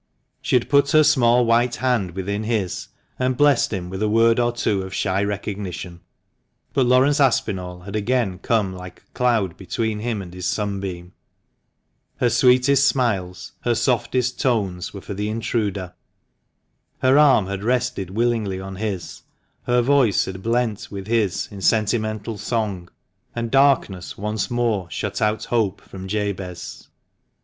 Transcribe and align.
She 0.41 0.55
had 0.55 0.67
put 0.67 0.89
her 0.93 1.03
small 1.03 1.45
white 1.45 1.75
hand 1.75 2.15
within 2.15 2.41
his, 2.43 2.87
and 3.19 3.37
blessed 3.37 3.71
him 3.71 3.87
with 3.91 4.01
a 4.01 4.09
word 4.09 4.39
or 4.39 4.51
two 4.51 4.81
of 4.81 4.95
shy 4.95 5.23
recognition; 5.23 5.99
but 6.73 6.87
Laurence 6.87 7.19
Aspinall 7.19 7.81
had 7.81 7.95
again 7.95 8.39
come 8.39 8.73
like 8.73 9.03
a 9.03 9.11
cloud 9.13 9.57
between 9.57 9.99
him 9.99 10.19
and 10.19 10.33
his 10.33 10.47
sunbeam; 10.47 11.13
her 12.15 12.31
sweetest 12.31 12.87
smiles, 12.87 13.51
her 13.59 13.75
softest 13.75 14.39
tones, 14.41 14.91
were 14.91 15.01
for 15.01 15.13
the 15.13 15.29
intruder; 15.29 15.93
her 17.03 17.19
arm 17.19 17.45
had 17.45 17.63
rested 17.63 18.09
willingly 18.09 18.59
on 18.59 18.77
his, 18.77 19.21
her 19.65 19.83
voice 19.83 20.25
had 20.25 20.41
blent 20.41 20.87
with 20.89 21.05
his 21.05 21.47
in 21.51 21.61
sentimental 21.61 22.39
song, 22.39 22.89
and 23.35 23.51
darkness 23.51 24.17
once 24.17 24.49
more 24.49 24.89
shut 24.89 25.21
out 25.21 25.45
hope 25.45 25.79
from 25.79 26.07
Jabez. 26.07 26.87